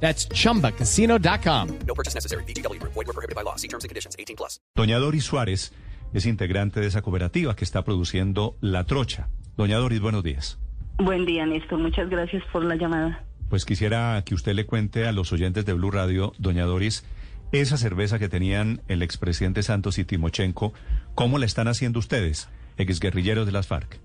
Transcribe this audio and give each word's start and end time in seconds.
That's 0.00 0.28
chumbacasino.com. 0.28 1.68
No 1.86 1.94
purchase 1.94 2.14
necessary. 2.14 2.44
BGW. 2.44 2.80
Void 2.82 2.94
were 2.94 3.12
prohibited 3.12 3.34
by 3.34 3.42
law. 3.42 3.56
See 3.56 3.68
terms 3.68 3.82
and 3.82 3.88
conditions. 3.88 4.14
18 4.18 4.36
plus. 4.36 4.60
Doña 4.76 4.98
Doris 4.98 5.24
Suárez 5.24 5.72
es 6.12 6.26
integrante 6.26 6.80
de 6.80 6.86
esa 6.86 7.02
cooperativa 7.02 7.56
que 7.56 7.64
está 7.64 7.82
produciendo 7.82 8.56
La 8.60 8.84
Trocha. 8.84 9.28
Doña 9.56 9.78
Doris, 9.78 10.00
buenos 10.00 10.22
días. 10.22 10.58
Buen 10.98 11.26
día, 11.26 11.44
Néstor. 11.44 11.78
Muchas 11.78 12.08
gracias 12.08 12.42
por 12.52 12.64
la 12.64 12.76
llamada. 12.76 13.24
Pues 13.48 13.64
quisiera 13.64 14.22
que 14.24 14.34
usted 14.34 14.54
le 14.54 14.66
cuente 14.66 15.06
a 15.06 15.12
los 15.12 15.32
oyentes 15.32 15.64
de 15.66 15.72
Blue 15.72 15.90
Radio, 15.90 16.32
doña 16.38 16.64
Doris, 16.64 17.04
esa 17.52 17.76
cerveza 17.76 18.18
que 18.18 18.28
tenían 18.28 18.82
el 18.88 19.02
expresidente 19.02 19.62
Santos 19.62 19.98
y 19.98 20.04
Timochenko, 20.04 20.72
¿cómo 21.14 21.38
la 21.38 21.46
están 21.46 21.68
haciendo 21.68 22.00
ustedes, 22.00 22.48
exguerrilleros 22.76 23.46
de 23.46 23.52
las 23.52 23.68
FARC? 23.68 24.00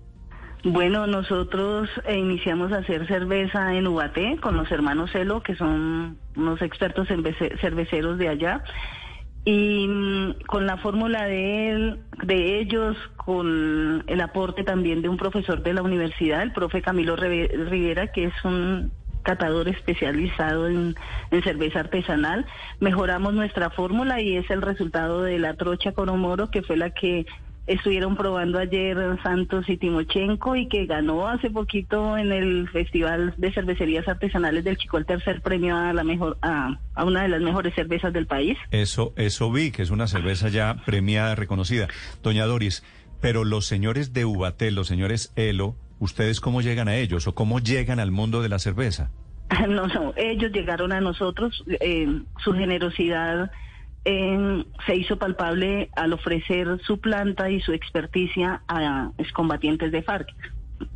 Bueno, 0.64 1.08
nosotros 1.08 1.88
eh, 2.06 2.16
iniciamos 2.16 2.70
a 2.72 2.78
hacer 2.78 3.08
cerveza 3.08 3.74
en 3.74 3.88
Ubaté 3.88 4.38
con 4.40 4.56
los 4.56 4.70
hermanos 4.70 5.10
Celo, 5.10 5.42
que 5.42 5.56
son 5.56 6.18
unos 6.36 6.62
expertos 6.62 7.08
cervece- 7.08 7.58
cerveceros 7.60 8.16
de 8.16 8.28
allá. 8.28 8.62
Y 9.44 9.88
mm, 9.88 10.34
con 10.46 10.66
la 10.66 10.76
fórmula 10.76 11.24
de 11.24 11.70
él, 11.70 12.00
de 12.22 12.60
ellos, 12.60 12.96
con 13.16 14.04
el 14.06 14.20
aporte 14.20 14.62
también 14.62 15.02
de 15.02 15.08
un 15.08 15.16
profesor 15.16 15.64
de 15.64 15.74
la 15.74 15.82
universidad, 15.82 16.42
el 16.42 16.52
profe 16.52 16.80
Camilo 16.80 17.16
Rivera, 17.16 18.12
que 18.12 18.26
es 18.26 18.44
un 18.44 18.92
catador 19.24 19.68
especializado 19.68 20.68
en, 20.68 20.94
en 21.30 21.42
cerveza 21.42 21.80
artesanal, 21.80 22.46
mejoramos 22.80 23.34
nuestra 23.34 23.70
fórmula 23.70 24.20
y 24.20 24.36
es 24.36 24.48
el 24.50 24.62
resultado 24.62 25.22
de 25.22 25.38
la 25.38 25.54
trocha 25.54 25.92
Coromoro, 25.92 26.50
que 26.50 26.62
fue 26.62 26.76
la 26.76 26.90
que 26.90 27.26
estuvieron 27.66 28.16
probando 28.16 28.58
ayer 28.58 28.96
Santos 29.22 29.68
y 29.68 29.76
Timochenko 29.76 30.56
y 30.56 30.68
que 30.68 30.86
ganó 30.86 31.28
hace 31.28 31.50
poquito 31.50 32.18
en 32.18 32.32
el 32.32 32.68
Festival 32.68 33.34
de 33.36 33.52
Cervecerías 33.52 34.08
Artesanales 34.08 34.64
del 34.64 34.76
Chico 34.76 34.98
el 34.98 35.06
tercer 35.06 35.40
premio 35.40 35.76
a 35.76 35.92
la 35.92 36.04
mejor 36.04 36.38
a, 36.42 36.78
a 36.94 37.04
una 37.04 37.22
de 37.22 37.28
las 37.28 37.40
mejores 37.40 37.74
cervezas 37.74 38.12
del 38.12 38.26
país. 38.26 38.58
Eso, 38.70 39.12
eso 39.16 39.50
vi, 39.52 39.70
que 39.70 39.82
es 39.82 39.90
una 39.90 40.06
cerveza 40.06 40.48
ya 40.48 40.76
premiada, 40.84 41.34
reconocida. 41.34 41.88
Doña 42.22 42.46
Doris, 42.46 42.82
pero 43.20 43.44
los 43.44 43.66
señores 43.66 44.12
de 44.12 44.24
Ubatel, 44.24 44.74
los 44.74 44.88
señores 44.88 45.32
Elo, 45.36 45.76
¿ustedes 46.00 46.40
cómo 46.40 46.60
llegan 46.60 46.88
a 46.88 46.96
ellos 46.96 47.26
o 47.28 47.34
cómo 47.34 47.60
llegan 47.60 48.00
al 48.00 48.10
mundo 48.10 48.42
de 48.42 48.48
la 48.48 48.58
cerveza? 48.58 49.10
No, 49.68 49.86
no, 49.86 50.12
ellos 50.16 50.50
llegaron 50.50 50.92
a 50.92 51.00
nosotros, 51.00 51.62
eh, 51.80 52.08
su 52.42 52.52
generosidad 52.52 53.50
eh, 54.04 54.64
se 54.86 54.96
hizo 54.96 55.16
palpable 55.16 55.90
al 55.94 56.12
ofrecer 56.12 56.80
su 56.84 56.98
planta 56.98 57.50
y 57.50 57.60
su 57.60 57.72
experticia 57.72 58.62
a 58.68 59.10
excombatientes 59.18 59.92
de 59.92 60.02
FARC, 60.02 60.28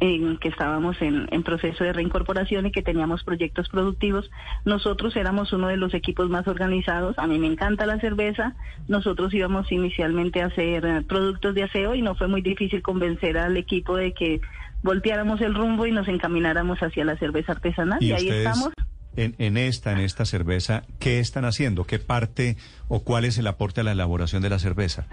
en 0.00 0.38
que 0.38 0.48
estábamos 0.48 1.00
en, 1.00 1.28
en 1.30 1.42
proceso 1.44 1.84
de 1.84 1.92
reincorporación 1.92 2.66
y 2.66 2.72
que 2.72 2.82
teníamos 2.82 3.22
proyectos 3.22 3.68
productivos. 3.68 4.30
Nosotros 4.64 5.14
éramos 5.16 5.52
uno 5.52 5.68
de 5.68 5.76
los 5.76 5.94
equipos 5.94 6.28
más 6.28 6.48
organizados, 6.48 7.18
a 7.18 7.26
mí 7.26 7.38
me 7.38 7.46
encanta 7.46 7.86
la 7.86 8.00
cerveza, 8.00 8.54
nosotros 8.88 9.32
íbamos 9.34 9.70
inicialmente 9.70 10.42
a 10.42 10.46
hacer 10.46 10.84
eh, 10.84 11.02
productos 11.06 11.54
de 11.54 11.64
aseo 11.64 11.94
y 11.94 12.02
no 12.02 12.14
fue 12.16 12.26
muy 12.28 12.42
difícil 12.42 12.82
convencer 12.82 13.38
al 13.38 13.56
equipo 13.56 13.96
de 13.96 14.12
que 14.12 14.40
volteáramos 14.82 15.40
el 15.40 15.54
rumbo 15.54 15.86
y 15.86 15.92
nos 15.92 16.08
encamináramos 16.08 16.80
hacia 16.80 17.04
la 17.04 17.16
cerveza 17.16 17.52
artesanal 17.52 18.02
y, 18.02 18.12
ahí 18.12 18.24
ustedes, 18.24 18.46
estamos. 18.46 18.72
En, 19.16 19.34
en 19.38 19.56
esta, 19.56 19.92
en 19.92 19.98
esta 19.98 20.24
cerveza, 20.24 20.82
¿qué 20.98 21.20
están 21.20 21.44
haciendo? 21.44 21.84
¿Qué 21.84 21.98
parte 21.98 22.56
o 22.88 23.02
cuál 23.02 23.24
es 23.24 23.38
el 23.38 23.46
aporte 23.46 23.80
a 23.80 23.84
la 23.84 23.92
elaboración 23.92 24.42
de 24.42 24.50
la 24.50 24.58
cerveza? 24.58 25.06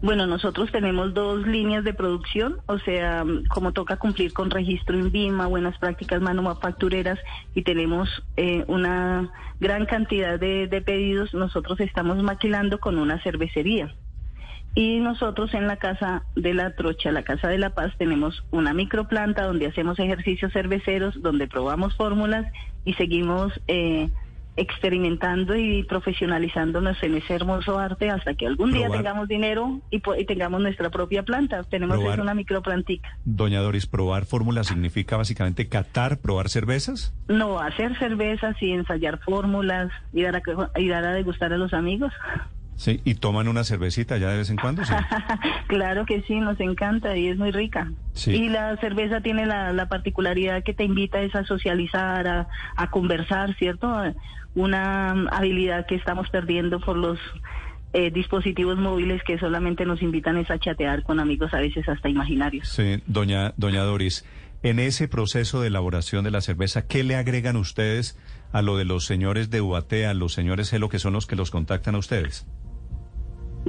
Bueno, 0.00 0.26
nosotros 0.26 0.70
tenemos 0.70 1.12
dos 1.12 1.44
líneas 1.44 1.82
de 1.82 1.92
producción, 1.92 2.58
o 2.66 2.78
sea, 2.78 3.24
mm, 3.24 3.46
como 3.46 3.72
toca 3.72 3.96
cumplir 3.96 4.32
con 4.32 4.48
registro 4.48 4.96
en 4.96 5.10
BIMA, 5.10 5.48
buenas 5.48 5.76
prácticas 5.78 6.20
manufactureras 6.20 7.18
y 7.54 7.62
tenemos 7.62 8.08
eh, 8.36 8.64
una 8.68 9.32
gran 9.58 9.86
cantidad 9.86 10.38
de, 10.38 10.68
de 10.68 10.82
pedidos, 10.82 11.34
nosotros 11.34 11.80
estamos 11.80 12.22
maquilando 12.22 12.78
con 12.78 12.96
una 12.96 13.20
cervecería. 13.24 13.92
Y 14.76 15.00
nosotros 15.00 15.52
en 15.54 15.66
la 15.66 15.76
Casa 15.76 16.22
de 16.36 16.54
la 16.54 16.76
Trocha, 16.76 17.10
la 17.10 17.24
Casa 17.24 17.48
de 17.48 17.58
la 17.58 17.70
Paz, 17.70 17.92
tenemos 17.98 18.44
una 18.52 18.72
microplanta 18.74 19.44
donde 19.44 19.66
hacemos 19.66 19.98
ejercicios 19.98 20.52
cerveceros, 20.52 21.20
donde 21.20 21.48
probamos 21.48 21.96
fórmulas 21.96 22.46
y 22.88 22.94
seguimos 22.94 23.52
eh, 23.68 24.08
experimentando 24.56 25.54
y 25.54 25.82
profesionalizándonos 25.82 27.00
en 27.02 27.16
ese 27.16 27.34
hermoso 27.34 27.78
arte 27.78 28.08
hasta 28.08 28.32
que 28.32 28.46
algún 28.46 28.72
día 28.72 28.86
Probar. 28.86 28.98
tengamos 29.02 29.28
dinero 29.28 29.80
y, 29.90 30.00
y 30.18 30.24
tengamos 30.24 30.62
nuestra 30.62 30.88
propia 30.88 31.22
planta. 31.22 31.62
Tenemos 31.64 31.98
Probar. 31.98 32.22
una 32.22 32.32
microplantica. 32.32 33.08
Doña 33.26 33.60
Doris, 33.60 33.86
probar 33.86 34.24
fórmula 34.24 34.64
significa 34.64 35.18
básicamente 35.18 35.68
catar, 35.68 36.18
probar 36.18 36.48
cervezas. 36.48 37.14
No 37.28 37.60
hacer 37.60 37.96
cervezas 37.98 38.56
y 38.62 38.72
ensayar 38.72 39.18
fórmulas 39.18 39.92
y 40.14 40.22
dar 40.22 40.36
a, 40.36 40.42
y 40.80 40.88
dar 40.88 41.04
a 41.04 41.12
degustar 41.12 41.52
a 41.52 41.58
los 41.58 41.74
amigos. 41.74 42.12
Sí, 42.78 43.00
y 43.04 43.16
toman 43.16 43.48
una 43.48 43.64
cervecita 43.64 44.18
ya 44.18 44.30
de 44.30 44.36
vez 44.36 44.50
en 44.50 44.56
cuando. 44.56 44.84
Sí. 44.84 44.94
claro 45.66 46.06
que 46.06 46.22
sí, 46.22 46.36
nos 46.38 46.60
encanta 46.60 47.16
y 47.16 47.26
es 47.26 47.36
muy 47.36 47.50
rica. 47.50 47.90
Sí. 48.12 48.30
Y 48.30 48.48
la 48.48 48.76
cerveza 48.76 49.20
tiene 49.20 49.46
la, 49.46 49.72
la 49.72 49.88
particularidad 49.88 50.62
que 50.62 50.74
te 50.74 50.84
invita 50.84 51.20
es 51.20 51.34
a 51.34 51.44
socializar, 51.44 52.28
a, 52.28 52.48
a 52.76 52.90
conversar, 52.90 53.56
¿cierto? 53.56 53.92
Una 54.54 55.10
habilidad 55.32 55.86
que 55.86 55.96
estamos 55.96 56.30
perdiendo 56.30 56.78
por 56.78 56.96
los 56.96 57.18
eh, 57.94 58.12
dispositivos 58.12 58.78
móviles 58.78 59.22
que 59.24 59.40
solamente 59.40 59.84
nos 59.84 60.00
invitan 60.00 60.36
es 60.36 60.48
a 60.48 60.60
chatear 60.60 61.02
con 61.02 61.18
amigos 61.18 61.52
a 61.54 61.58
veces 61.58 61.88
hasta 61.88 62.08
imaginarios. 62.08 62.68
Sí, 62.68 63.02
doña, 63.08 63.54
doña 63.56 63.82
Doris, 63.82 64.24
en 64.62 64.78
ese 64.78 65.08
proceso 65.08 65.60
de 65.60 65.66
elaboración 65.66 66.22
de 66.22 66.30
la 66.30 66.42
cerveza, 66.42 66.86
¿qué 66.86 67.02
le 67.02 67.16
agregan 67.16 67.56
ustedes 67.56 68.16
a 68.52 68.62
lo 68.62 68.76
de 68.76 68.84
los 68.84 69.04
señores 69.04 69.50
de 69.50 69.60
UAT, 69.60 69.92
a 70.08 70.14
los 70.14 70.32
señores 70.32 70.72
Elo, 70.72 70.88
que 70.88 71.00
son 71.00 71.12
los 71.14 71.26
que 71.26 71.34
los 71.34 71.50
contactan 71.50 71.96
a 71.96 71.98
ustedes? 71.98 72.46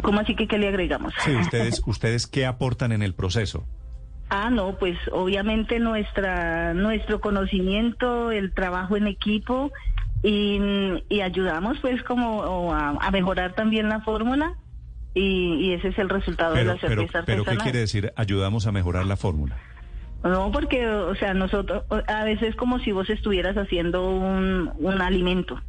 ¿Cómo 0.01 0.19
así 0.19 0.35
que 0.35 0.47
qué 0.47 0.57
le 0.57 0.67
agregamos? 0.67 1.13
Sí, 1.19 1.35
ustedes, 1.35 1.81
ustedes 1.85 2.27
qué 2.27 2.45
aportan 2.45 2.91
en 2.91 3.01
el 3.03 3.13
proceso. 3.13 3.65
Ah, 4.29 4.49
no, 4.51 4.77
pues 4.77 4.97
obviamente 5.11 5.79
nuestra 5.79 6.73
nuestro 6.75 7.19
conocimiento, 7.19 8.31
el 8.31 8.53
trabajo 8.53 8.95
en 8.95 9.07
equipo 9.07 9.71
y, 10.21 10.59
y 11.09 11.21
ayudamos 11.21 11.79
pues 11.79 12.03
como 12.03 12.71
a, 12.73 12.89
a 12.89 13.11
mejorar 13.11 13.53
también 13.53 13.89
la 13.89 14.01
fórmula 14.01 14.53
y, 15.15 15.55
y 15.55 15.73
ese 15.73 15.87
es 15.87 15.97
el 15.97 16.09
resultado 16.09 16.53
Pero, 16.53 16.69
de 16.69 16.75
la 16.75 16.81
pero, 16.81 16.95
cerveza 16.95 17.23
pero 17.25 17.43
¿qué 17.43 17.49
artesanal. 17.51 17.63
quiere 17.63 17.79
decir? 17.79 18.13
Ayudamos 18.15 18.67
a 18.67 18.71
mejorar 18.71 19.05
la 19.05 19.17
fórmula. 19.17 19.57
No, 20.23 20.51
porque, 20.51 20.85
o 20.85 21.15
sea, 21.15 21.33
nosotros, 21.33 21.83
a 22.07 22.23
veces 22.25 22.55
como 22.55 22.79
si 22.79 22.91
vos 22.91 23.09
estuvieras 23.09 23.57
haciendo 23.57 24.07
un, 24.11 24.69
un 24.77 25.01
alimento. 25.01 25.59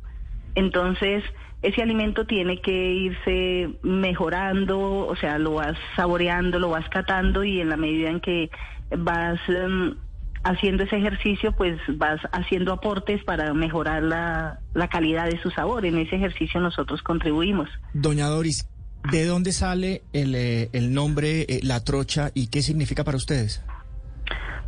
Entonces, 0.56 1.22
ese 1.62 1.82
alimento 1.82 2.25
tiene 2.26 2.60
que 2.60 2.93
irse 2.93 3.71
mejorando, 3.82 5.06
o 5.06 5.16
sea, 5.16 5.38
lo 5.38 5.54
vas 5.54 5.76
saboreando, 5.94 6.59
lo 6.59 6.71
vas 6.71 6.88
catando 6.88 7.44
y 7.44 7.60
en 7.60 7.69
la 7.69 7.76
medida 7.76 8.09
en 8.09 8.21
que 8.21 8.50
vas 8.97 9.38
em, 9.48 9.97
haciendo 10.43 10.84
ese 10.84 10.97
ejercicio, 10.97 11.53
pues 11.53 11.78
vas 11.97 12.20
haciendo 12.32 12.72
aportes 12.72 13.22
para 13.25 13.53
mejorar 13.53 14.03
la, 14.03 14.60
la 14.72 14.88
calidad 14.88 15.26
de 15.26 15.41
su 15.43 15.50
sabor. 15.50 15.84
En 15.84 15.99
ese 15.99 16.16
ejercicio 16.16 16.60
nosotros 16.60 17.03
contribuimos. 17.03 17.69
Doña 17.93 18.26
Doris, 18.26 18.66
¿de 19.10 19.26
dónde 19.26 19.53
sale 19.53 20.03
el, 20.15 20.34
eh, 20.34 20.70
el 20.73 20.94
nombre 20.94 21.43
eh, 21.43 21.61
La 21.62 21.84
Trocha 21.84 22.31
y 22.34 22.49
qué 22.49 22.62
significa 22.62 23.05
para 23.05 23.19
ustedes? 23.19 23.62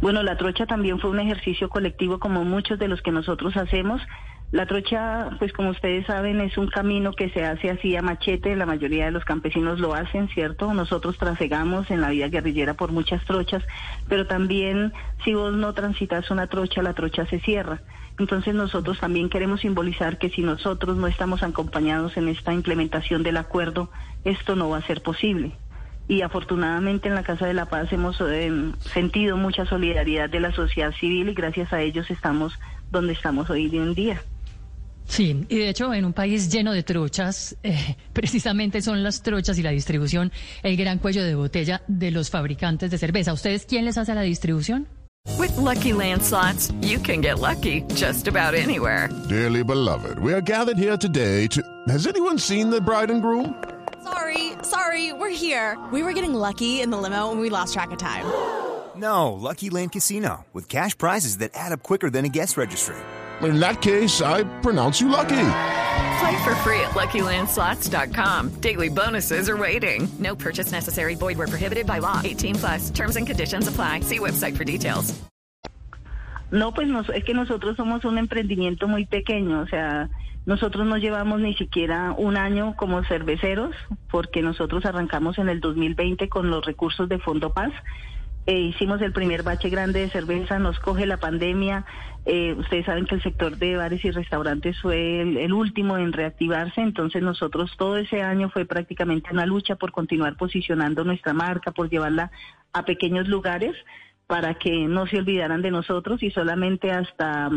Bueno, 0.02 0.24
la 0.24 0.36
trocha 0.36 0.66
también 0.66 0.98
fue 0.98 1.10
un 1.10 1.20
ejercicio 1.20 1.68
colectivo 1.68 2.18
como 2.18 2.44
muchos 2.44 2.76
de 2.80 2.88
los 2.88 3.00
que 3.02 3.12
nosotros 3.12 3.56
hacemos. 3.56 4.02
La 4.52 4.66
trocha, 4.66 5.30
pues 5.38 5.50
como 5.54 5.70
ustedes 5.70 6.04
saben, 6.04 6.42
es 6.42 6.58
un 6.58 6.66
camino 6.66 7.14
que 7.14 7.30
se 7.30 7.42
hace 7.42 7.70
así 7.70 7.96
a 7.96 8.02
machete, 8.02 8.54
la 8.54 8.66
mayoría 8.66 9.06
de 9.06 9.10
los 9.10 9.24
campesinos 9.24 9.80
lo 9.80 9.94
hacen, 9.94 10.28
¿cierto? 10.28 10.74
Nosotros 10.74 11.16
trasegamos 11.16 11.90
en 11.90 12.02
la 12.02 12.10
vida 12.10 12.28
guerrillera 12.28 12.74
por 12.74 12.92
muchas 12.92 13.24
trochas, 13.24 13.64
pero 14.08 14.26
también 14.26 14.92
si 15.24 15.32
vos 15.32 15.54
no 15.54 15.72
transitas 15.72 16.30
una 16.30 16.48
trocha, 16.48 16.82
la 16.82 16.92
trocha 16.92 17.24
se 17.24 17.40
cierra. 17.40 17.80
Entonces 18.18 18.54
nosotros 18.54 19.00
también 19.00 19.30
queremos 19.30 19.62
simbolizar 19.62 20.18
que 20.18 20.28
si 20.28 20.42
nosotros 20.42 20.98
no 20.98 21.06
estamos 21.06 21.42
acompañados 21.42 22.18
en 22.18 22.28
esta 22.28 22.52
implementación 22.52 23.22
del 23.22 23.38
acuerdo, 23.38 23.88
esto 24.22 24.54
no 24.54 24.68
va 24.68 24.76
a 24.76 24.86
ser 24.86 25.02
posible 25.02 25.52
y 26.08 26.20
afortunadamente 26.20 27.08
en 27.08 27.14
la 27.14 27.22
Casa 27.22 27.46
de 27.46 27.54
la 27.54 27.66
Paz 27.66 27.90
hemos 27.92 28.20
eh, 28.20 28.52
sentido 28.80 29.38
mucha 29.38 29.64
solidaridad 29.64 30.28
de 30.28 30.40
la 30.40 30.52
sociedad 30.52 30.92
civil 30.92 31.30
y 31.30 31.34
gracias 31.34 31.72
a 31.72 31.80
ellos 31.80 32.10
estamos 32.10 32.58
donde 32.90 33.14
estamos 33.14 33.48
hoy 33.48 33.74
en 33.74 33.94
día. 33.94 34.20
Sí, 35.12 35.44
y 35.50 35.58
de 35.58 35.68
hecho 35.68 35.92
en 35.92 36.06
un 36.06 36.14
país 36.14 36.48
lleno 36.50 36.72
de 36.72 36.82
trochas, 36.82 37.54
eh, 37.62 37.96
precisamente 38.14 38.80
son 38.80 39.02
las 39.02 39.22
trochas 39.22 39.58
y 39.58 39.62
la 39.62 39.68
distribución 39.68 40.32
el 40.62 40.74
gran 40.74 41.00
cuello 41.00 41.22
de 41.22 41.34
botella 41.34 41.82
de 41.86 42.10
los 42.10 42.30
fabricantes 42.30 42.90
de 42.90 42.96
cerveza. 42.96 43.34
¿Ustedes 43.34 43.66
quién 43.66 43.84
les 43.84 43.98
hace 43.98 44.14
la 44.14 44.22
distribución? 44.22 44.88
With 45.38 45.54
Lucky 45.58 45.92
Land 45.92 46.22
slots, 46.22 46.72
you 46.80 46.98
can 46.98 47.20
get 47.20 47.40
lucky 47.40 47.82
just 47.94 48.26
about 48.26 48.54
anywhere. 48.54 49.10
Dearly 49.28 49.62
beloved, 49.62 50.18
we 50.18 50.32
are 50.32 50.40
gathered 50.40 50.78
here 50.78 50.96
today 50.96 51.46
to. 51.48 51.60
Has 51.88 52.06
anyone 52.06 52.38
seen 52.38 52.70
the 52.70 52.80
bride 52.80 53.10
and 53.10 53.20
groom? 53.20 53.54
Sorry, 54.02 54.52
sorry, 54.62 55.12
we're 55.12 55.28
here. 55.28 55.76
We 55.92 56.02
were 56.02 56.14
getting 56.14 56.32
lucky 56.32 56.80
in 56.80 56.90
the 56.90 56.96
limo 56.96 57.30
and 57.30 57.38
we 57.38 57.50
lost 57.50 57.74
track 57.74 57.90
of 57.92 57.98
time. 57.98 58.24
No, 58.96 59.32
Lucky 59.32 59.70
Land 59.70 59.92
Casino, 59.92 60.44
with 60.52 60.68
cash 60.68 60.96
prizes 60.98 61.38
that 61.38 61.52
add 61.54 61.72
up 61.72 61.82
quicker 61.82 62.10
than 62.10 62.24
a 62.24 62.28
guest 62.28 62.56
registry. 62.56 62.96
In 63.40 63.58
that 63.60 63.80
case, 63.80 64.20
I 64.20 64.44
pronounce 64.60 65.00
you 65.00 65.08
lucky. 65.08 65.48
Play 66.20 66.44
for 66.44 66.54
free 66.56 66.80
at 66.80 66.92
LuckyLandSlots.com. 66.94 68.50
Daily 68.60 68.88
bonuses 68.88 69.48
are 69.48 69.56
waiting. 69.56 70.08
No 70.18 70.36
purchase 70.36 70.72
necessary. 70.72 71.14
Void 71.14 71.38
where 71.38 71.48
prohibited 71.48 71.86
by 71.86 71.98
law. 71.98 72.20
18 72.22 72.54
plus. 72.56 72.90
Terms 72.90 73.16
and 73.16 73.26
conditions 73.26 73.66
apply. 73.66 74.00
See 74.00 74.18
website 74.18 74.56
for 74.56 74.64
details. 74.64 75.14
No, 76.52 76.72
pues 76.72 76.86
nos, 76.86 77.08
es 77.08 77.24
que 77.24 77.32
nosotros 77.32 77.76
somos 77.78 78.04
un 78.04 78.18
emprendimiento 78.18 78.86
muy 78.86 79.06
pequeño, 79.06 79.60
o 79.60 79.66
sea, 79.68 80.10
nosotros 80.44 80.86
no 80.86 80.98
llevamos 80.98 81.40
ni 81.40 81.54
siquiera 81.54 82.12
un 82.12 82.36
año 82.36 82.76
como 82.76 83.02
cerveceros, 83.04 83.74
porque 84.10 84.42
nosotros 84.42 84.84
arrancamos 84.84 85.38
en 85.38 85.48
el 85.48 85.60
2020 85.60 86.28
con 86.28 86.50
los 86.50 86.66
recursos 86.66 87.08
de 87.08 87.18
Fondo 87.18 87.54
Paz. 87.54 87.72
Eh, 88.46 88.58
hicimos 88.58 89.00
el 89.02 89.12
primer 89.12 89.44
bache 89.44 89.68
grande 89.68 90.00
de 90.00 90.10
cerveza, 90.10 90.58
nos 90.58 90.78
coge 90.80 91.06
la 91.06 91.18
pandemia. 91.18 91.84
Eh, 92.24 92.54
ustedes 92.58 92.86
saben 92.86 93.06
que 93.06 93.16
el 93.16 93.22
sector 93.22 93.56
de 93.56 93.76
bares 93.76 94.04
y 94.04 94.10
restaurantes 94.10 94.80
fue 94.80 95.20
el, 95.20 95.52
último 95.52 95.96
en 95.96 96.12
reactivarse, 96.12 96.80
entonces 96.80 97.22
nosotros 97.22 97.72
todo 97.76 97.96
ese 97.96 98.22
año 98.22 98.48
fue 98.50 98.64
prácticamente 98.64 99.30
una 99.32 99.46
lucha 99.46 99.76
por 99.76 99.92
continuar 99.92 100.36
posicionando 100.36 101.04
nuestra 101.04 101.32
marca, 101.32 101.72
por 101.72 101.88
llevarla 101.88 102.30
a 102.72 102.84
pequeños 102.84 103.28
lugares 103.28 103.76
para 104.26 104.54
que 104.54 104.86
no 104.86 105.06
se 105.06 105.18
olvidaran 105.18 105.62
de 105.62 105.70
nosotros 105.70 106.22
y 106.22 106.30
solamente 106.30 106.90
hasta 106.90 107.50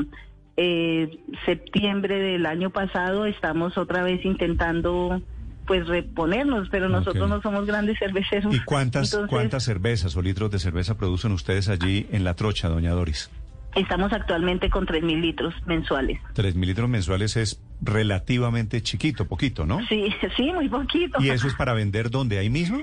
eh, 0.58 1.20
septiembre 1.46 2.20
del 2.20 2.46
año 2.46 2.70
pasado 2.70 3.26
estamos 3.26 3.78
otra 3.78 4.04
vez 4.04 4.24
intentando 4.26 5.22
pues 5.66 5.88
reponernos, 5.88 6.70
pero 6.70 6.90
nosotros 6.90 7.30
no 7.30 7.42
somos 7.42 7.66
grandes 7.66 7.98
cerveceros. 8.00 8.54
¿Y 8.54 8.60
cuántas, 8.60 9.12
Entonces, 9.14 9.30
cuántas 9.30 9.64
cervezas 9.64 10.16
o 10.16 10.22
litros 10.22 10.52
de 10.52 10.60
cerveza 10.60 10.98
producen 10.98 11.32
ustedes 11.32 11.70
allí 11.70 12.08
en 12.12 12.24
La 12.24 12.36
Trocha, 12.36 12.70
doña 12.70 12.92
Doris? 12.92 13.30
Estamos 13.76 14.14
actualmente 14.14 14.70
con 14.70 14.86
3 14.86 15.04
mil 15.04 15.20
litros 15.20 15.54
mensuales. 15.66 16.20
Tres 16.34 16.56
mil 16.56 16.70
litros 16.70 16.88
mensuales 16.88 17.36
es 17.36 17.62
relativamente 17.82 18.82
chiquito, 18.82 19.28
poquito, 19.28 19.66
¿no? 19.66 19.86
Sí, 19.88 20.14
sí, 20.38 20.52
muy 20.54 20.70
poquito. 20.70 21.22
¿Y 21.22 21.30
eso 21.30 21.48
es 21.48 21.56
para 21.56 21.74
vender 21.74 22.10
donde 22.10 22.38
ahí 22.38 22.50
mismo? 22.50 22.80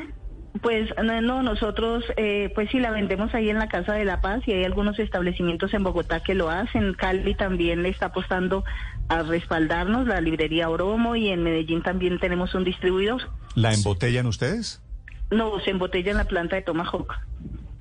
Pues 0.61 0.91
no, 1.03 1.23
no, 1.23 1.43
nosotros 1.43 2.05
eh, 2.17 2.51
pues 2.55 2.71
sí 2.71 2.79
la 2.79 2.91
vendemos 2.91 3.35
ahí 3.35 3.49
en 3.49 3.59
la 3.59 3.69
Casa 3.69 3.95
de 3.95 4.05
la 4.05 4.21
Paz 4.21 4.43
y 4.47 4.53
hay 4.53 4.65
algunos 4.65 4.99
establecimientos 4.99 5.73
en 5.73 5.83
Bogotá 5.83 6.21
que 6.21 6.35
lo 6.35 6.51
hacen. 6.51 6.93
Cali 6.93 7.35
también 7.35 7.83
le 7.83 7.89
está 7.89 8.07
apostando 8.07 8.63
a 9.09 9.23
respaldarnos, 9.23 10.07
la 10.07 10.21
librería 10.21 10.69
Oromo 10.69 11.17
y 11.17 11.29
en 11.29 11.43
Medellín 11.43 11.83
también 11.83 12.19
tenemos 12.19 12.55
un 12.55 12.65
distribuidor. 12.65 13.23
¿La 13.55 13.73
embotellan 13.73 14.27
ustedes? 14.27 14.83
No, 15.31 15.59
se 15.61 15.71
embotella 15.71 16.11
en 16.11 16.19
la 16.19 16.25
planta 16.25 16.57
de 16.57 16.63
Tomahawk. 16.63 17.15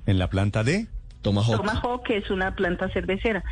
¿En 0.06 0.18
la 0.18 0.30
planta 0.30 0.64
de? 0.64 0.86
Tomahawk. 1.20 1.58
Tomahawk 1.58 2.02
que 2.04 2.16
es 2.16 2.30
una 2.30 2.54
planta 2.56 2.88
cervecera. 2.88 3.44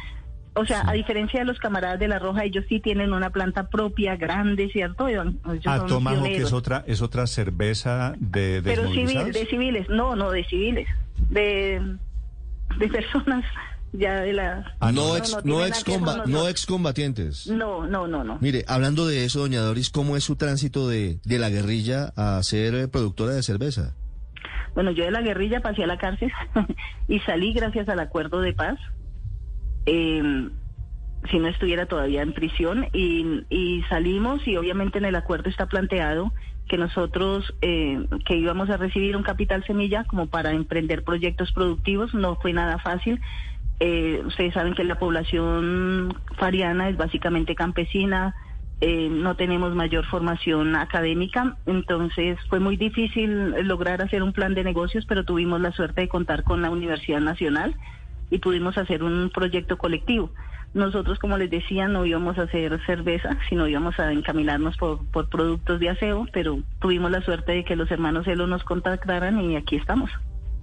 O 0.54 0.66
sea, 0.66 0.82
a 0.86 0.92
diferencia 0.94 1.40
de 1.40 1.46
los 1.46 1.58
camaradas 1.60 1.98
de 2.00 2.08
La 2.08 2.18
Roja, 2.18 2.44
ellos 2.44 2.64
sí 2.68 2.80
tienen 2.80 3.12
una 3.12 3.30
planta 3.30 3.68
propia, 3.68 4.16
grande, 4.16 4.68
¿cierto? 4.72 5.06
Ellos 5.08 5.28
Ah, 5.64 5.84
Tomahawk 5.86 6.22
pioneros. 6.22 6.48
es 6.48 6.52
otra, 6.52 6.84
es 6.86 7.02
otra 7.02 7.26
cerveza 7.28 8.14
de 8.18 8.60
Pero 8.64 8.90
civil, 8.90 9.32
de 9.32 9.46
civiles, 9.46 9.88
no, 9.88 10.16
no, 10.16 10.30
de 10.32 10.44
civiles, 10.44 10.88
de, 11.30 11.80
de 12.78 12.88
personas 12.88 13.44
ya 13.92 14.20
de 14.20 14.32
la... 14.32 14.74
Ah, 14.80 14.90
no 14.92 15.08
no, 15.08 15.16
ex, 15.16 15.30
no 15.30 15.36
no, 15.36 15.42
tiene 15.42 15.66
ex 15.66 15.70
nada 15.70 15.84
que 15.84 15.90
ver 15.90 16.00
con 16.00 16.08
comba- 16.08 16.26
no 16.26 16.48
excombatientes. 16.48 17.46
No, 17.46 17.86
no, 17.86 18.06
no, 18.08 18.24
no. 18.24 18.38
Mire, 18.40 18.64
hablando 18.68 19.06
de 19.06 19.24
eso, 19.24 19.40
doña 19.40 19.60
Doris, 19.60 19.90
¿cómo 19.90 20.16
es 20.16 20.24
su 20.24 20.34
tránsito 20.36 20.88
de, 20.88 21.18
de 21.24 21.38
la 21.38 21.48
guerrilla 21.48 22.12
a 22.16 22.42
ser 22.42 22.74
eh, 22.74 22.88
productora 22.88 23.34
de 23.34 23.42
cerveza? 23.44 23.94
Bueno, 24.74 24.90
yo 24.92 25.04
de 25.04 25.10
la 25.10 25.22
guerrilla 25.22 25.60
pasé 25.60 25.84
a 25.84 25.86
la 25.88 25.98
cárcel 25.98 26.30
y 27.08 27.18
salí 27.20 27.52
gracias 27.52 27.88
al 27.88 28.00
acuerdo 28.00 28.40
de 28.40 28.52
paz. 28.52 28.78
Eh, 29.92 30.48
si 31.30 31.38
no 31.38 31.48
estuviera 31.48 31.86
todavía 31.86 32.22
en 32.22 32.32
prisión 32.32 32.86
y, 32.92 33.44
y 33.50 33.82
salimos 33.88 34.46
y 34.46 34.56
obviamente 34.56 34.98
en 34.98 35.04
el 35.04 35.16
acuerdo 35.16 35.50
está 35.50 35.66
planteado 35.66 36.32
que 36.68 36.78
nosotros 36.78 37.52
eh, 37.60 38.06
que 38.24 38.36
íbamos 38.36 38.70
a 38.70 38.76
recibir 38.76 39.16
un 39.16 39.24
capital 39.24 39.64
semilla 39.66 40.04
como 40.04 40.28
para 40.28 40.52
emprender 40.52 41.02
proyectos 41.02 41.52
productivos 41.52 42.14
no 42.14 42.36
fue 42.36 42.52
nada 42.52 42.78
fácil. 42.78 43.20
Eh, 43.80 44.22
ustedes 44.24 44.54
saben 44.54 44.74
que 44.74 44.84
la 44.84 44.98
población 44.98 46.14
fariana 46.38 46.88
es 46.88 46.96
básicamente 46.96 47.54
campesina 47.54 48.34
eh, 48.82 49.10
no 49.10 49.36
tenemos 49.36 49.74
mayor 49.74 50.06
formación 50.06 50.74
académica, 50.74 51.58
entonces 51.66 52.38
fue 52.48 52.60
muy 52.60 52.78
difícil 52.78 53.50
lograr 53.66 54.00
hacer 54.00 54.22
un 54.22 54.32
plan 54.32 54.54
de 54.54 54.64
negocios, 54.64 55.04
pero 55.06 55.24
tuvimos 55.24 55.60
la 55.60 55.72
suerte 55.72 56.00
de 56.00 56.08
contar 56.08 56.44
con 56.44 56.62
la 56.62 56.70
Universidad 56.70 57.20
Nacional 57.20 57.74
y 58.30 58.38
pudimos 58.38 58.78
hacer 58.78 59.02
un 59.02 59.30
proyecto 59.30 59.76
colectivo. 59.78 60.30
Nosotros, 60.72 61.18
como 61.18 61.36
les 61.36 61.50
decía, 61.50 61.88
no 61.88 62.06
íbamos 62.06 62.38
a 62.38 62.42
hacer 62.42 62.80
cerveza, 62.86 63.36
sino 63.48 63.66
íbamos 63.66 63.98
a 63.98 64.12
encaminarnos 64.12 64.76
por, 64.76 65.04
por 65.06 65.28
productos 65.28 65.80
de 65.80 65.88
aseo, 65.88 66.26
pero 66.32 66.62
tuvimos 66.80 67.10
la 67.10 67.22
suerte 67.22 67.52
de 67.52 67.64
que 67.64 67.74
los 67.74 67.90
hermanos 67.90 68.26
Elo 68.28 68.46
nos 68.46 68.62
contactaran 68.62 69.40
y 69.40 69.56
aquí 69.56 69.76
estamos. 69.76 70.10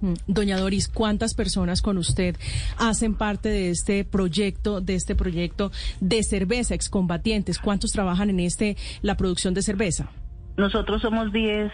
Mm, 0.00 0.14
Doña 0.26 0.58
Doris, 0.58 0.88
¿cuántas 0.88 1.34
personas 1.34 1.82
con 1.82 1.98
usted 1.98 2.36
hacen 2.78 3.14
parte 3.14 3.50
de 3.50 3.70
este 3.70 4.04
proyecto, 4.04 4.80
de 4.80 4.94
este 4.94 5.14
proyecto 5.14 5.72
de 6.00 6.22
cerveza, 6.22 6.74
excombatientes? 6.74 7.58
¿Cuántos 7.58 7.92
trabajan 7.92 8.30
en 8.30 8.40
este, 8.40 8.76
la 9.02 9.16
producción 9.16 9.52
de 9.52 9.62
cerveza? 9.62 10.08
Nosotros 10.56 11.02
somos 11.02 11.32
10 11.32 11.70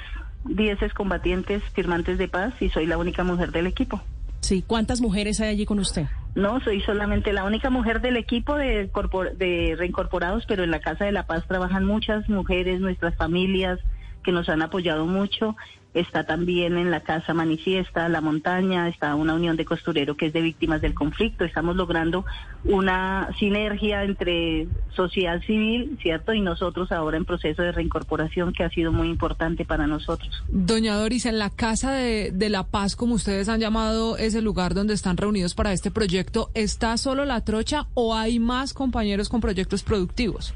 10 0.46 0.82
excombatientes 0.82 1.62
firmantes 1.72 2.18
de 2.18 2.28
paz 2.28 2.54
y 2.60 2.68
soy 2.70 2.86
la 2.86 2.98
única 2.98 3.24
mujer 3.24 3.50
del 3.50 3.66
equipo. 3.66 4.02
Sí, 4.44 4.62
¿cuántas 4.66 5.00
mujeres 5.00 5.40
hay 5.40 5.48
allí 5.48 5.64
con 5.64 5.78
usted? 5.78 6.04
No, 6.34 6.60
soy 6.60 6.82
solamente 6.82 7.32
la 7.32 7.44
única 7.44 7.70
mujer 7.70 8.02
del 8.02 8.18
equipo 8.18 8.56
de, 8.56 8.90
de 9.38 9.74
reincorporados, 9.78 10.44
pero 10.46 10.64
en 10.64 10.70
la 10.70 10.80
Casa 10.80 11.06
de 11.06 11.12
la 11.12 11.26
Paz 11.26 11.44
trabajan 11.48 11.86
muchas 11.86 12.28
mujeres, 12.28 12.78
nuestras 12.78 13.16
familias 13.16 13.80
que 14.24 14.32
nos 14.32 14.48
han 14.48 14.62
apoyado 14.62 15.06
mucho. 15.06 15.56
Está 15.94 16.24
también 16.24 16.76
en 16.76 16.90
la 16.90 17.00
Casa 17.00 17.34
Manifiesta, 17.34 18.08
La 18.08 18.20
Montaña, 18.20 18.88
está 18.88 19.14
una 19.14 19.34
unión 19.34 19.56
de 19.56 19.64
costurero 19.64 20.16
que 20.16 20.26
es 20.26 20.32
de 20.32 20.40
víctimas 20.40 20.80
del 20.80 20.92
conflicto. 20.92 21.44
Estamos 21.44 21.76
logrando 21.76 22.24
una 22.64 23.28
sinergia 23.38 24.02
entre 24.02 24.66
sociedad 24.96 25.40
civil, 25.42 25.96
¿cierto? 26.02 26.34
Y 26.34 26.40
nosotros 26.40 26.90
ahora 26.90 27.16
en 27.16 27.24
proceso 27.24 27.62
de 27.62 27.70
reincorporación 27.70 28.52
que 28.52 28.64
ha 28.64 28.70
sido 28.70 28.90
muy 28.90 29.08
importante 29.08 29.64
para 29.64 29.86
nosotros. 29.86 30.42
Doña 30.48 30.96
Doris, 30.96 31.26
en 31.26 31.38
la 31.38 31.50
Casa 31.50 31.92
de, 31.92 32.32
de 32.32 32.50
la 32.50 32.64
Paz, 32.64 32.96
como 32.96 33.14
ustedes 33.14 33.48
han 33.48 33.60
llamado 33.60 34.16
ese 34.16 34.42
lugar 34.42 34.74
donde 34.74 34.94
están 34.94 35.16
reunidos 35.16 35.54
para 35.54 35.72
este 35.72 35.92
proyecto, 35.92 36.50
¿está 36.54 36.96
solo 36.96 37.24
la 37.24 37.44
trocha 37.44 37.86
o 37.94 38.16
hay 38.16 38.40
más 38.40 38.74
compañeros 38.74 39.28
con 39.28 39.40
proyectos 39.40 39.84
productivos? 39.84 40.54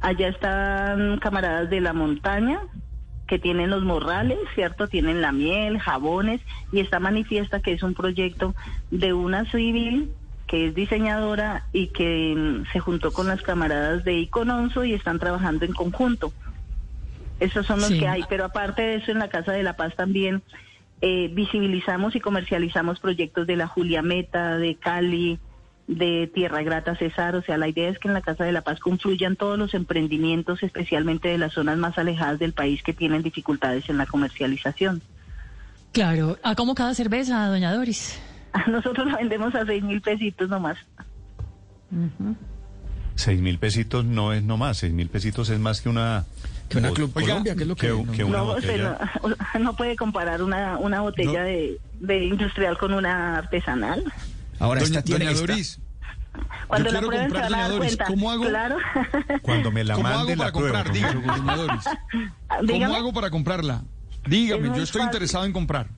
Allá 0.00 0.28
están 0.28 1.18
camaradas 1.18 1.68
de 1.68 1.82
la 1.82 1.92
montaña 1.92 2.60
que 3.28 3.38
tienen 3.38 3.70
los 3.70 3.84
morrales, 3.84 4.38
¿cierto? 4.54 4.88
Tienen 4.88 5.20
la 5.20 5.30
miel, 5.30 5.78
jabones 5.78 6.40
y 6.72 6.80
está 6.80 6.98
manifiesta 6.98 7.60
que 7.60 7.72
es 7.72 7.82
un 7.84 7.94
proyecto 7.94 8.54
de 8.90 9.12
una 9.12 9.44
civil 9.52 10.10
que 10.48 10.66
es 10.68 10.74
diseñadora 10.74 11.66
y 11.72 11.88
que 11.88 12.34
mm, 12.34 12.72
se 12.72 12.80
juntó 12.80 13.12
con 13.12 13.28
las 13.28 13.42
camaradas 13.42 14.02
de 14.02 14.14
Icononso 14.14 14.82
y 14.82 14.94
están 14.94 15.18
trabajando 15.18 15.66
en 15.66 15.74
conjunto. 15.74 16.32
Esos 17.38 17.66
son 17.66 17.80
los 17.80 17.90
Sí. 17.90 18.00
que 18.00 18.08
hay, 18.08 18.24
pero 18.28 18.46
aparte 18.46 18.82
de 18.82 18.94
eso 18.96 19.12
en 19.12 19.18
la 19.18 19.28
Casa 19.28 19.52
de 19.52 19.62
la 19.62 19.74
Paz 19.74 19.94
también 19.94 20.42
eh, 21.00 21.30
visibilizamos 21.32 22.16
y 22.16 22.20
comercializamos 22.20 22.98
proyectos 22.98 23.46
de 23.46 23.56
la 23.56 23.68
Julia 23.68 24.02
Meta, 24.02 24.56
de 24.56 24.74
Cali, 24.74 25.38
de 25.88 26.30
Tierra 26.32 26.62
Grata 26.62 26.94
Cesar, 26.96 27.34
o 27.34 27.42
sea, 27.42 27.56
la 27.58 27.66
idea 27.66 27.88
es 27.88 27.98
que 27.98 28.08
en 28.08 28.14
la 28.14 28.20
Casa 28.20 28.44
de 28.44 28.52
la 28.52 28.60
Paz 28.62 28.78
confluyan 28.78 29.34
todos 29.36 29.58
los 29.58 29.72
emprendimientos, 29.74 30.62
especialmente 30.62 31.28
de 31.28 31.38
las 31.38 31.54
zonas 31.54 31.78
más 31.78 31.96
alejadas 31.98 32.38
del 32.38 32.52
país 32.52 32.82
que 32.82 32.92
tienen 32.92 33.22
dificultades 33.22 33.88
en 33.88 33.96
la 33.96 34.04
comercialización. 34.06 35.00
Claro. 35.92 36.38
¿A 36.44 36.54
cómo 36.54 36.74
cada 36.74 36.92
cerveza, 36.94 37.46
doña 37.48 37.72
Doris? 37.74 38.20
Nosotros 38.68 39.06
la 39.06 39.16
vendemos 39.16 39.54
a 39.54 39.64
seis 39.64 39.82
mil 39.82 40.00
pesitos 40.02 40.48
nomás. 40.48 40.76
Seis 43.14 43.40
mil 43.40 43.58
pesitos 43.58 44.04
no 44.04 44.32
es 44.32 44.42
nomás, 44.42 44.76
seis 44.78 44.92
mil 44.92 45.08
pesitos 45.08 45.48
es 45.50 45.58
más 45.58 45.80
que 45.80 45.88
una... 45.88 46.24
Que 46.68 46.76
una 46.78 46.90
Club 46.90 47.14
Colombia, 47.14 47.54
que 47.56 47.62
es 47.62 47.66
lo 47.68 47.74
que- 47.76 47.86
que, 47.88 48.12
que 48.18 48.24
una 48.24 48.38
no, 48.38 48.44
botella. 48.44 48.98
usted 49.22 49.38
no, 49.54 49.60
no 49.64 49.74
puede 49.76 49.96
comparar 49.96 50.42
una, 50.42 50.76
una 50.76 51.00
botella 51.00 51.40
No. 51.40 51.46
de, 51.46 51.78
de 52.00 52.24
industrial 52.26 52.76
con 52.76 52.92
una 52.92 53.38
artesanal. 53.38 54.04
Ahora 54.58 54.80
Doña, 54.80 54.98
esta 54.98 55.02
tiene 55.02 55.24
doña 55.26 55.34
esta- 55.36 55.46
Doris, 55.52 55.80
Cuando 56.68 56.90
Yo 56.90 56.94
la 56.94 57.00
quiero 57.00 57.16
comprar, 57.22 57.42
van 57.50 57.54
a 57.54 57.58
dar 57.58 57.68
doña 57.70 57.78
Doris. 57.78 57.96
cuenta. 57.96 58.04
¿Cómo 58.06 58.30
hago? 58.30 58.44
Claro. 58.44 58.76
Cuando 59.42 59.72
me 59.72 59.82
la 59.84 59.94
¿Cómo 59.94 60.08
mande 60.08 60.18
hago 60.18 60.30
la 60.30 60.36
para 60.36 60.52
pruebo. 60.52 60.74
comprar? 60.74 60.92
Dígame, 60.92 61.26
doña 61.26 61.56
Doris. 61.56 61.84
¿Cómo 62.48 62.62
Dígame. 62.62 62.96
hago 62.96 63.12
para 63.12 63.30
comprarla? 63.30 63.82
Es 64.24 64.30
Dígame, 64.30 64.68
muy 64.68 64.76
yo 64.78 64.84
estoy 64.84 65.00
fácil. 65.00 65.12
interesado 65.14 65.44
en 65.46 65.52
comprar. 65.52 65.88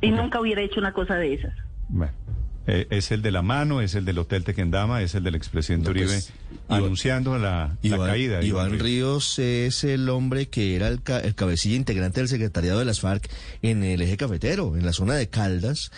y 0.00 0.10
nunca 0.10 0.40
hubiera 0.40 0.62
hecho 0.62 0.80
una 0.80 0.92
cosa 0.92 1.16
de 1.16 1.34
esas. 1.34 1.52
Bueno, 1.88 2.12
eh, 2.66 2.86
es 2.90 3.10
el 3.10 3.20
de 3.22 3.30
la 3.30 3.42
mano, 3.42 3.80
es 3.80 3.94
el 3.94 4.04
del 4.04 4.18
Hotel 4.18 4.44
Tequendama, 4.44 5.02
es 5.02 5.14
el 5.14 5.22
del 5.24 5.34
expresidente 5.34 5.86
No, 5.86 5.90
Uribe 5.90 6.06
pues, 6.06 6.32
Iván- 6.68 6.76
anunciando 6.76 7.38
la, 7.38 7.76
la 7.82 7.98
caída. 7.98 8.38
de 8.38 8.46
Iván 8.46 8.78
Ríos 8.78 9.38
es 9.38 9.84
el 9.84 10.08
hombre 10.08 10.48
que 10.48 10.74
era 10.76 10.88
el, 10.88 11.02
ca- 11.02 11.20
el 11.20 11.34
cabecilla 11.34 11.76
integrante 11.76 12.20
del 12.20 12.28
secretariado 12.28 12.78
de 12.78 12.84
las 12.86 13.00
FARC 13.00 13.28
en 13.62 13.84
el 13.84 14.00
eje 14.02 14.16
cafetero, 14.16 14.76
en 14.76 14.84
la 14.86 14.92
zona 14.92 15.14
de 15.14 15.28
Caldas. 15.28 15.90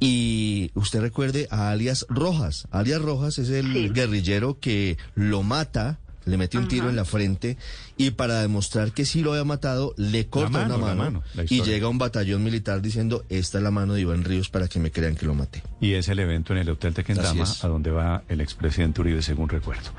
Y 0.00 0.70
usted 0.74 1.00
recuerde 1.00 1.48
a 1.50 1.70
alias 1.70 2.06
Rojas. 2.08 2.68
Alias 2.70 3.02
Rojas 3.02 3.38
es 3.38 3.48
el 3.50 3.92
guerrillero 3.92 4.58
que 4.60 4.96
lo 5.14 5.42
mata, 5.42 5.98
le 6.28 6.36
mete 6.36 6.58
un 6.58 6.68
tiro 6.68 6.88
en 6.88 6.96
la 6.96 7.04
frente 7.04 7.56
y 7.96 8.10
para 8.12 8.40
demostrar 8.40 8.92
que 8.92 9.04
sí 9.04 9.22
lo 9.22 9.32
había 9.32 9.44
matado, 9.44 9.94
le 9.96 10.26
corta 10.26 10.50
mano, 10.50 10.76
una 10.76 10.86
la 10.88 10.94
mano, 10.94 11.02
mano, 11.04 11.22
la 11.34 11.44
y 11.44 11.62
llega 11.62 11.88
un 11.88 11.98
batallón 11.98 12.44
militar 12.44 12.80
diciendo, 12.82 13.24
esta 13.28 13.58
es 13.58 13.64
la 13.64 13.70
mano 13.70 13.94
de 13.94 14.02
Iván 14.02 14.24
Ríos 14.24 14.48
para 14.48 14.68
que 14.68 14.78
me 14.78 14.90
crean 14.90 15.16
que 15.16 15.26
lo 15.26 15.34
maté. 15.34 15.62
Y 15.80 15.94
es 15.94 16.08
el 16.08 16.18
evento 16.18 16.52
en 16.52 16.60
el 16.60 16.70
Hotel 16.70 16.94
Tequendama, 16.94 17.44
a 17.62 17.68
donde 17.68 17.90
va 17.90 18.22
el 18.28 18.40
expresidente 18.40 19.00
Uribe, 19.00 19.22
según 19.22 19.48
recuerdo. 19.48 19.90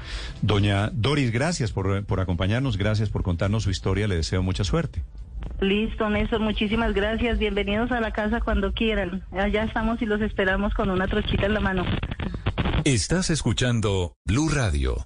Doña 0.41 0.89
Doris, 0.93 1.31
gracias 1.31 1.71
por, 1.71 2.05
por 2.05 2.19
acompañarnos, 2.19 2.77
gracias 2.77 3.09
por 3.09 3.23
contarnos 3.23 3.63
su 3.63 3.71
historia, 3.71 4.07
le 4.07 4.15
deseo 4.15 4.43
mucha 4.43 4.63
suerte. 4.63 5.03
Listo, 5.61 6.09
Néstor, 6.09 6.39
muchísimas 6.39 6.93
gracias. 6.93 7.37
Bienvenidos 7.37 7.91
a 7.91 7.99
la 7.99 8.11
casa 8.11 8.39
cuando 8.39 8.73
quieran. 8.73 9.23
Allá 9.31 9.63
estamos 9.63 10.01
y 10.01 10.05
los 10.05 10.21
esperamos 10.21 10.73
con 10.73 10.89
una 10.89 11.07
trochita 11.07 11.45
en 11.45 11.53
la 11.53 11.59
mano. 11.59 11.85
Estás 12.85 13.29
escuchando 13.29 14.15
Blue 14.25 14.49
Radio. 14.49 15.05